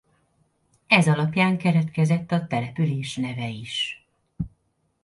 [0.87, 4.07] Ez alapján keletkezett a település neve is.